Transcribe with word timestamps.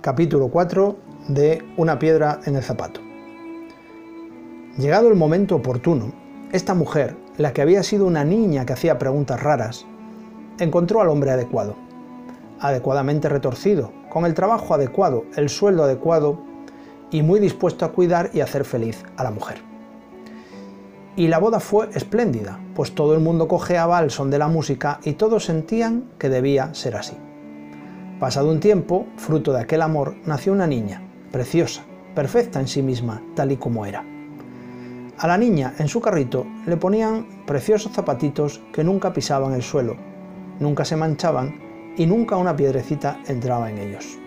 capítulo 0.00 0.48
4 0.48 0.96
de 1.28 1.62
Una 1.76 1.98
piedra 1.98 2.40
en 2.46 2.56
el 2.56 2.62
zapato. 2.62 3.02
Llegado 4.78 5.08
el 5.08 5.14
momento 5.14 5.56
oportuno, 5.56 6.12
esta 6.52 6.72
mujer, 6.72 7.16
la 7.36 7.52
que 7.52 7.60
había 7.60 7.82
sido 7.82 8.06
una 8.06 8.24
niña 8.24 8.64
que 8.64 8.72
hacía 8.72 8.98
preguntas 8.98 9.42
raras, 9.42 9.84
encontró 10.58 11.02
al 11.02 11.10
hombre 11.10 11.32
adecuado, 11.32 11.76
adecuadamente 12.60 13.28
retorcido, 13.28 13.92
con 14.08 14.24
el 14.24 14.32
trabajo 14.32 14.72
adecuado, 14.72 15.24
el 15.36 15.50
sueldo 15.50 15.84
adecuado 15.84 16.38
y 17.10 17.20
muy 17.20 17.38
dispuesto 17.38 17.84
a 17.84 17.92
cuidar 17.92 18.30
y 18.32 18.40
hacer 18.40 18.64
feliz 18.64 19.04
a 19.18 19.24
la 19.24 19.30
mujer. 19.30 19.58
Y 21.14 21.28
la 21.28 21.38
boda 21.38 21.60
fue 21.60 21.90
espléndida, 21.92 22.58
pues 22.74 22.94
todo 22.94 23.12
el 23.12 23.20
mundo 23.20 23.48
cojeaba 23.48 23.98
al 23.98 24.10
son 24.10 24.30
de 24.30 24.38
la 24.38 24.48
música 24.48 24.98
y 25.04 25.12
todos 25.12 25.44
sentían 25.44 26.04
que 26.18 26.30
debía 26.30 26.72
ser 26.72 26.96
así. 26.96 27.18
Pasado 28.20 28.50
un 28.50 28.60
tiempo, 28.60 29.06
fruto 29.16 29.50
de 29.50 29.60
aquel 29.60 29.80
amor, 29.80 30.14
nació 30.26 30.52
una 30.52 30.66
niña, 30.66 31.00
preciosa, 31.32 31.84
perfecta 32.14 32.60
en 32.60 32.68
sí 32.68 32.82
misma, 32.82 33.22
tal 33.34 33.50
y 33.50 33.56
como 33.56 33.86
era. 33.86 34.04
A 35.16 35.26
la 35.26 35.38
niña, 35.38 35.72
en 35.78 35.88
su 35.88 36.02
carrito, 36.02 36.46
le 36.66 36.76
ponían 36.76 37.44
preciosos 37.46 37.92
zapatitos 37.92 38.60
que 38.74 38.84
nunca 38.84 39.14
pisaban 39.14 39.54
el 39.54 39.62
suelo, 39.62 39.96
nunca 40.58 40.84
se 40.84 40.96
manchaban 40.96 41.94
y 41.96 42.04
nunca 42.04 42.36
una 42.36 42.54
piedrecita 42.54 43.22
entraba 43.26 43.70
en 43.70 43.78
ellos. 43.78 44.18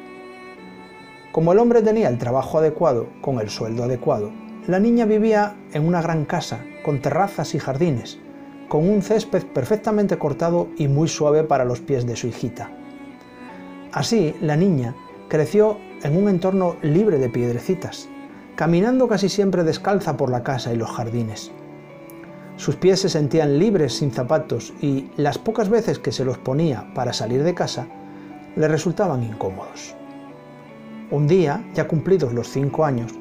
Como 1.31 1.53
el 1.53 1.59
hombre 1.59 1.83
tenía 1.83 2.09
el 2.09 2.17
trabajo 2.17 2.57
adecuado, 2.57 3.09
con 3.21 3.39
el 3.39 3.51
sueldo 3.51 3.83
adecuado, 3.83 4.31
la 4.65 4.79
niña 4.79 5.05
vivía 5.05 5.55
en 5.71 5.85
una 5.85 6.01
gran 6.01 6.25
casa, 6.25 6.65
con 6.83 6.99
terrazas 6.99 7.53
y 7.53 7.59
jardines, 7.59 8.17
con 8.69 8.89
un 8.89 9.03
césped 9.03 9.45
perfectamente 9.53 10.17
cortado 10.17 10.69
y 10.77 10.87
muy 10.87 11.07
suave 11.07 11.43
para 11.43 11.63
los 11.63 11.79
pies 11.79 12.07
de 12.07 12.15
su 12.15 12.25
hijita. 12.25 12.71
Así, 13.93 14.35
la 14.41 14.55
niña 14.55 14.95
creció 15.29 15.77
en 16.01 16.17
un 16.17 16.27
entorno 16.27 16.77
libre 16.81 17.19
de 17.19 17.29
piedrecitas, 17.29 18.09
caminando 18.55 19.07
casi 19.07 19.29
siempre 19.29 19.63
descalza 19.63 20.17
por 20.17 20.31
la 20.31 20.43
casa 20.43 20.73
y 20.73 20.77
los 20.77 20.89
jardines. 20.89 21.51
Sus 22.57 22.75
pies 22.75 23.01
se 23.01 23.09
sentían 23.09 23.59
libres 23.59 23.93
sin 23.93 24.11
zapatos 24.11 24.73
y 24.81 25.11
las 25.15 25.37
pocas 25.37 25.69
veces 25.69 25.99
que 25.99 26.11
se 26.11 26.25
los 26.25 26.39
ponía 26.39 26.91
para 26.95 27.13
salir 27.13 27.43
de 27.43 27.53
casa 27.53 27.87
le 28.55 28.67
resultaban 28.67 29.23
incómodos. 29.23 29.95
Un 31.11 31.27
día, 31.27 31.63
ya 31.75 31.87
cumplidos 31.87 32.33
los 32.33 32.47
cinco 32.47 32.85
años, 32.85 33.13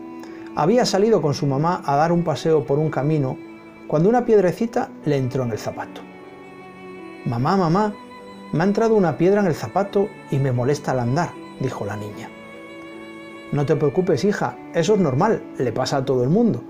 había 0.57 0.87
salido 0.87 1.21
con 1.21 1.35
su 1.35 1.47
mamá 1.47 1.83
a 1.85 1.97
dar 1.97 2.13
un 2.13 2.25
paseo 2.25 2.65
por 2.65 2.79
un 2.79 2.91
camino 2.91 3.37
cuando 3.89 4.09
una 4.09 4.25
piedrecita 4.25 4.89
le 5.05 5.19
entró 5.19 5.45
en 5.45 5.51
el 5.51 5.59
zapato. 5.59 6.01
Mamá, 7.27 7.59
mamá, 7.59 7.95
me 8.53 8.63
ha 8.63 8.67
entrado 8.67 8.95
una 8.95 9.17
piedra 9.17 9.41
en 9.41 9.47
el 9.47 9.55
zapato 9.55 10.09
y 10.31 10.39
me 10.39 10.53
molesta 10.53 10.93
al 10.93 11.01
andar, 11.01 11.31
dijo 11.61 11.87
la 11.87 11.97
niña. 11.97 12.29
No 13.51 13.67
te 13.67 13.77
preocupes, 13.77 14.25
hija, 14.25 14.57
eso 14.75 14.95
es 14.95 15.01
normal, 15.01 15.43
le 15.59 15.73
pasa 15.73 15.99
a 15.99 16.05
todo 16.05 16.23
el 16.23 16.31
mundo, 16.31 16.63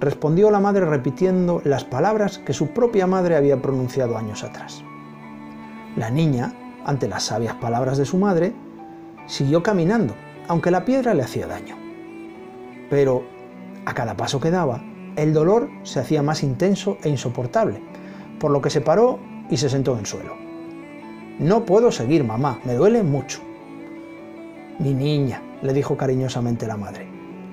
respondió 0.00 0.50
la 0.50 0.60
madre 0.60 0.84
repitiendo 0.84 1.60
las 1.64 1.84
palabras 1.84 2.38
que 2.38 2.52
su 2.52 2.68
propia 2.68 3.06
madre 3.06 3.36
había 3.36 3.60
pronunciado 3.60 4.16
años 4.16 4.44
atrás. 4.44 4.82
La 5.96 6.10
niña, 6.10 6.54
ante 6.84 7.08
las 7.08 7.24
sabias 7.24 7.54
palabras 7.54 7.98
de 7.98 8.06
su 8.06 8.18
madre, 8.18 8.54
siguió 9.26 9.62
caminando, 9.62 10.14
aunque 10.48 10.70
la 10.70 10.84
piedra 10.84 11.14
le 11.14 11.22
hacía 11.22 11.46
daño. 11.46 11.76
Pero, 12.90 13.24
a 13.84 13.94
cada 13.94 14.16
paso 14.16 14.40
que 14.40 14.50
daba, 14.50 14.82
el 15.16 15.32
dolor 15.32 15.68
se 15.82 16.00
hacía 16.00 16.22
más 16.22 16.42
intenso 16.42 16.98
e 17.02 17.08
insoportable, 17.08 17.82
por 18.38 18.50
lo 18.50 18.60
que 18.60 18.70
se 18.70 18.80
paró 18.80 19.18
y 19.50 19.56
se 19.56 19.68
sentó 19.68 19.94
en 19.94 20.00
el 20.00 20.06
suelo. 20.06 20.45
No 21.38 21.66
puedo 21.66 21.92
seguir, 21.92 22.24
mamá, 22.24 22.60
me 22.64 22.74
duele 22.74 23.02
mucho. 23.02 23.40
Mi 24.78 24.94
niña, 24.94 25.42
le 25.60 25.74
dijo 25.74 25.96
cariñosamente 25.96 26.66
la 26.66 26.78
madre, 26.78 27.06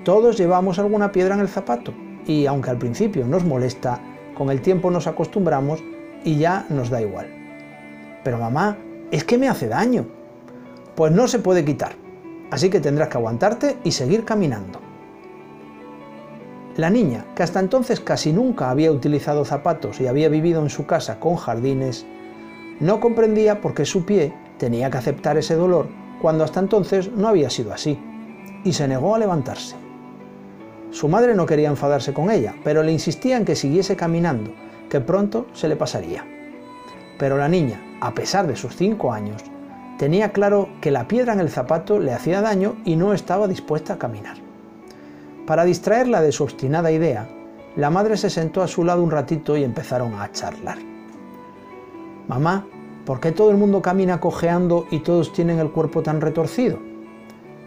todos 0.04 0.38
llevamos 0.38 0.78
alguna 0.78 1.12
piedra 1.12 1.34
en 1.34 1.40
el 1.40 1.48
zapato 1.48 1.92
y 2.26 2.46
aunque 2.46 2.70
al 2.70 2.78
principio 2.78 3.26
nos 3.26 3.44
molesta, 3.44 4.00
con 4.34 4.50
el 4.50 4.62
tiempo 4.62 4.90
nos 4.90 5.06
acostumbramos 5.06 5.82
y 6.24 6.36
ya 6.36 6.64
nos 6.70 6.88
da 6.88 7.02
igual. 7.02 7.26
Pero 8.24 8.38
mamá, 8.38 8.78
es 9.10 9.22
que 9.24 9.36
me 9.36 9.48
hace 9.48 9.68
daño. 9.68 10.06
Pues 10.94 11.12
no 11.12 11.28
se 11.28 11.38
puede 11.38 11.64
quitar, 11.64 11.92
así 12.50 12.70
que 12.70 12.80
tendrás 12.80 13.08
que 13.08 13.18
aguantarte 13.18 13.76
y 13.84 13.92
seguir 13.92 14.24
caminando. 14.24 14.80
La 16.76 16.88
niña, 16.88 17.26
que 17.36 17.42
hasta 17.42 17.60
entonces 17.60 18.00
casi 18.00 18.32
nunca 18.32 18.70
había 18.70 18.90
utilizado 18.90 19.44
zapatos 19.44 20.00
y 20.00 20.06
había 20.06 20.28
vivido 20.28 20.62
en 20.62 20.70
su 20.70 20.86
casa 20.86 21.20
con 21.20 21.36
jardines, 21.36 22.06
no 22.80 23.00
comprendía 23.00 23.60
por 23.60 23.74
qué 23.74 23.84
su 23.84 24.04
pie 24.04 24.34
tenía 24.58 24.90
que 24.90 24.98
aceptar 24.98 25.36
ese 25.36 25.54
dolor 25.54 25.88
cuando 26.20 26.44
hasta 26.44 26.60
entonces 26.60 27.10
no 27.12 27.28
había 27.28 27.50
sido 27.50 27.72
así, 27.72 27.98
y 28.64 28.72
se 28.72 28.88
negó 28.88 29.14
a 29.14 29.18
levantarse. 29.18 29.76
Su 30.90 31.08
madre 31.08 31.34
no 31.34 31.44
quería 31.44 31.68
enfadarse 31.68 32.14
con 32.14 32.30
ella, 32.30 32.54
pero 32.64 32.82
le 32.82 32.92
insistía 32.92 33.36
en 33.36 33.44
que 33.44 33.56
siguiese 33.56 33.96
caminando, 33.96 34.52
que 34.88 35.00
pronto 35.00 35.46
se 35.52 35.68
le 35.68 35.76
pasaría. 35.76 36.24
Pero 37.18 37.36
la 37.36 37.48
niña, 37.48 37.80
a 38.00 38.14
pesar 38.14 38.46
de 38.46 38.56
sus 38.56 38.76
cinco 38.76 39.12
años, 39.12 39.42
tenía 39.98 40.32
claro 40.32 40.68
que 40.80 40.90
la 40.90 41.06
piedra 41.06 41.32
en 41.32 41.40
el 41.40 41.50
zapato 41.50 41.98
le 41.98 42.12
hacía 42.12 42.40
daño 42.40 42.76
y 42.84 42.96
no 42.96 43.12
estaba 43.12 43.48
dispuesta 43.48 43.94
a 43.94 43.98
caminar. 43.98 44.36
Para 45.46 45.64
distraerla 45.64 46.22
de 46.22 46.32
su 46.32 46.44
obstinada 46.44 46.90
idea, 46.90 47.28
la 47.76 47.90
madre 47.90 48.16
se 48.16 48.30
sentó 48.30 48.62
a 48.62 48.68
su 48.68 48.84
lado 48.84 49.02
un 49.02 49.10
ratito 49.10 49.56
y 49.56 49.64
empezaron 49.64 50.14
a 50.14 50.30
charlar. 50.32 50.93
Mamá, 52.28 52.66
¿por 53.04 53.20
qué 53.20 53.32
todo 53.32 53.50
el 53.50 53.58
mundo 53.58 53.82
camina 53.82 54.18
cojeando 54.18 54.86
y 54.90 55.00
todos 55.00 55.32
tienen 55.34 55.58
el 55.58 55.70
cuerpo 55.70 56.02
tan 56.02 56.22
retorcido? 56.22 56.78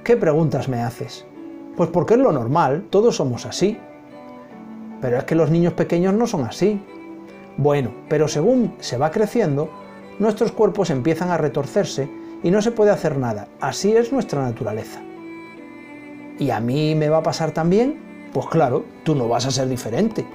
¿Qué 0.04 0.18
preguntas 0.18 0.68
me 0.68 0.82
haces? 0.82 1.26
Pues 1.76 1.90
porque 1.92 2.16
es 2.16 2.20
lo 2.20 2.32
normal, 2.32 2.88
todos 2.90 3.18
somos 3.18 3.46
así. 3.46 3.78
Pero 5.00 5.18
es 5.18 5.26
que 5.26 5.36
los 5.36 5.52
niños 5.52 5.74
pequeños 5.74 6.16
no 6.16 6.26
son 6.26 6.44
así. 6.44 6.82
Bueno, 7.58 7.92
pero 8.10 8.28
según 8.28 8.74
se 8.80 8.98
va 8.98 9.12
creciendo, 9.12 9.70
nuestros 10.18 10.52
cuerpos 10.52 10.90
empiezan 10.90 11.30
a 11.30 11.38
retorcerse 11.38 12.10
y 12.42 12.50
no 12.50 12.64
se 12.64 12.72
puede 12.72 12.90
hacer 12.90 13.16
nada. 13.18 13.48
Así 13.60 13.96
es 13.96 14.12
nuestra 14.12 14.42
naturaleza. 14.42 15.02
¿Y 16.40 16.50
a 16.50 16.60
mí 16.60 16.96
me 16.96 17.10
va 17.10 17.18
a 17.18 17.24
pasar 17.24 17.52
también? 17.52 18.00
Pues 18.34 18.48
claro, 18.48 18.86
tú 19.04 19.14
no 19.14 19.28
vas 19.28 19.46
a 19.46 19.52
ser 19.52 19.70
diferente. 19.70 20.26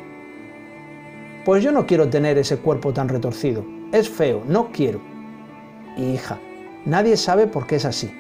Pues 1.45 1.65
yo 1.65 1.73
no 1.73 1.87
quiero 1.87 2.09
tener 2.09 2.39
ese 2.39 2.59
cuerpo 2.59 2.93
tan 2.93 3.09
retorcido. 3.09 3.82
Es 3.93 4.09
feo, 4.09 4.43
no 4.49 4.73
quiero. 4.73 5.01
Hija, 5.99 6.39
nadie 6.87 7.19
sabe 7.19 7.47
por 7.47 7.67
qué 7.67 7.77
es 7.77 7.85
así. 7.85 8.11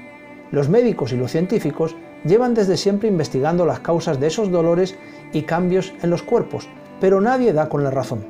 Los 0.50 0.68
médicos 0.68 1.12
y 1.12 1.16
los 1.16 1.30
científicos 1.30 1.96
llevan 2.24 2.52
desde 2.52 2.76
siempre 2.76 3.08
investigando 3.08 3.64
las 3.64 3.80
causas 3.80 4.20
de 4.20 4.26
esos 4.26 4.50
dolores 4.50 4.96
y 5.32 5.42
cambios 5.42 5.94
en 6.02 6.10
los 6.10 6.22
cuerpos, 6.22 6.68
pero 7.00 7.22
nadie 7.22 7.54
da 7.54 7.70
con 7.70 7.82
la 7.82 7.90
razón. 7.90 8.22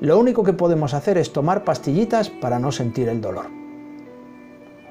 Lo 0.00 0.18
único 0.18 0.42
que 0.42 0.54
podemos 0.54 0.94
hacer 0.94 1.18
es 1.18 1.34
tomar 1.34 1.64
pastillitas 1.64 2.30
para 2.30 2.58
no 2.58 2.72
sentir 2.72 3.10
el 3.10 3.20
dolor. 3.20 3.46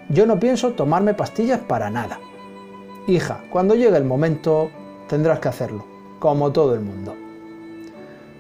Yo 0.10 0.28
no 0.28 0.40
pienso 0.40 0.74
tomarme 0.74 1.16
pastillas 1.16 1.60
para 1.60 1.90
nada. 1.90 2.20
Hija, 3.08 3.46
cuando 3.50 3.74
llegue 3.74 3.98
el 3.98 4.06
momento 4.06 4.70
tendrás 5.10 5.40
que 5.40 5.50
hacerlo, 5.50 5.86
como 6.20 6.52
todo 6.52 6.76
el 6.76 6.82
mundo. 6.82 7.16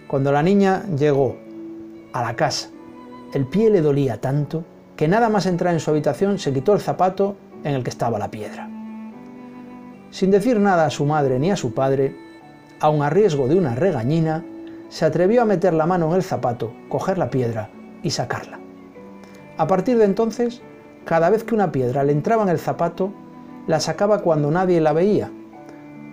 Cuando 0.07 0.31
la 0.31 0.43
niña 0.43 0.85
llegó 0.95 1.35
a 2.13 2.21
la 2.21 2.35
casa, 2.35 2.69
el 3.33 3.47
pie 3.47 3.71
le 3.71 3.81
dolía 3.81 4.21
tanto 4.21 4.63
que 4.95 5.07
nada 5.07 5.27
más 5.27 5.47
entrar 5.47 5.73
en 5.73 5.79
su 5.79 5.89
habitación 5.89 6.37
se 6.37 6.53
quitó 6.53 6.73
el 6.73 6.79
zapato 6.79 7.35
en 7.63 7.73
el 7.73 7.83
que 7.83 7.89
estaba 7.89 8.19
la 8.19 8.29
piedra. 8.29 8.69
Sin 10.11 10.29
decir 10.29 10.59
nada 10.59 10.85
a 10.85 10.91
su 10.91 11.05
madre 11.05 11.39
ni 11.39 11.49
a 11.49 11.55
su 11.55 11.73
padre, 11.73 12.15
aun 12.79 13.01
a 13.01 13.09
riesgo 13.09 13.47
de 13.47 13.55
una 13.55 13.73
regañina, 13.73 14.45
se 14.89 15.05
atrevió 15.05 15.41
a 15.41 15.45
meter 15.45 15.73
la 15.73 15.87
mano 15.87 16.09
en 16.09 16.13
el 16.13 16.21
zapato, 16.21 16.73
coger 16.89 17.17
la 17.17 17.31
piedra 17.31 17.71
y 18.03 18.11
sacarla. 18.11 18.59
A 19.57 19.65
partir 19.65 19.97
de 19.97 20.05
entonces, 20.05 20.61
cada 21.03 21.31
vez 21.31 21.43
que 21.43 21.55
una 21.55 21.71
piedra 21.71 22.03
le 22.03 22.11
entraba 22.11 22.43
en 22.43 22.49
el 22.49 22.59
zapato, 22.59 23.11
la 23.65 23.79
sacaba 23.79 24.19
cuando 24.19 24.51
nadie 24.51 24.79
la 24.79 24.93
veía, 24.93 25.31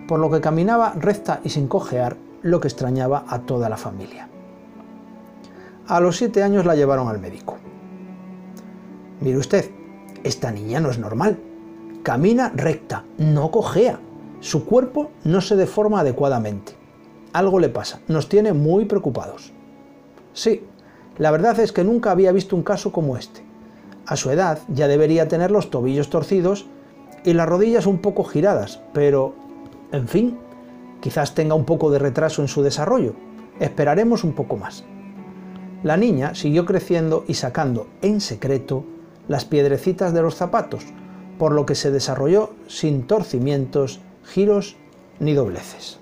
por 0.07 0.19
lo 0.19 0.31
que 0.31 0.41
caminaba 0.41 0.93
recta 0.97 1.39
y 1.43 1.49
sin 1.49 1.67
cojear 1.67 2.17
lo 2.41 2.59
que 2.59 2.67
extrañaba 2.67 3.25
a 3.27 3.41
toda 3.41 3.69
la 3.69 3.77
familia. 3.77 4.30
A 5.91 5.99
los 5.99 6.15
siete 6.15 6.41
años 6.41 6.65
la 6.65 6.73
llevaron 6.73 7.09
al 7.09 7.19
médico. 7.19 7.57
Mire 9.19 9.37
usted, 9.37 9.69
esta 10.23 10.49
niña 10.49 10.79
no 10.79 10.89
es 10.89 10.97
normal. 10.97 11.37
Camina 12.01 12.49
recta, 12.55 13.03
no 13.17 13.51
cojea. 13.51 13.99
Su 14.39 14.63
cuerpo 14.63 15.11
no 15.25 15.41
se 15.41 15.57
deforma 15.57 15.99
adecuadamente. 15.99 16.77
Algo 17.33 17.59
le 17.59 17.67
pasa, 17.67 17.99
nos 18.07 18.29
tiene 18.29 18.53
muy 18.53 18.85
preocupados. 18.85 19.51
Sí, 20.31 20.63
la 21.17 21.29
verdad 21.29 21.59
es 21.59 21.73
que 21.73 21.83
nunca 21.83 22.11
había 22.11 22.31
visto 22.31 22.55
un 22.55 22.63
caso 22.63 22.93
como 22.93 23.17
este. 23.17 23.41
A 24.05 24.15
su 24.15 24.31
edad 24.31 24.59
ya 24.69 24.87
debería 24.87 25.27
tener 25.27 25.51
los 25.51 25.69
tobillos 25.71 26.09
torcidos 26.09 26.67
y 27.25 27.33
las 27.33 27.49
rodillas 27.49 27.85
un 27.85 27.97
poco 27.99 28.23
giradas, 28.23 28.79
pero, 28.93 29.35
en 29.91 30.07
fin, 30.07 30.37
Quizás 31.01 31.33
tenga 31.33 31.55
un 31.55 31.65
poco 31.65 31.89
de 31.89 31.97
retraso 31.97 32.43
en 32.43 32.47
su 32.47 32.61
desarrollo. 32.61 33.15
Esperaremos 33.59 34.23
un 34.23 34.33
poco 34.33 34.55
más. 34.55 34.85
La 35.83 35.97
niña 35.97 36.35
siguió 36.35 36.65
creciendo 36.65 37.25
y 37.27 37.33
sacando 37.33 37.87
en 38.01 38.21
secreto 38.21 38.85
las 39.27 39.45
piedrecitas 39.45 40.13
de 40.13 40.21
los 40.21 40.35
zapatos, 40.35 40.83
por 41.39 41.53
lo 41.53 41.65
que 41.65 41.75
se 41.75 41.89
desarrolló 41.89 42.51
sin 42.67 43.07
torcimientos, 43.07 43.99
giros 44.23 44.75
ni 45.19 45.33
dobleces. 45.33 46.00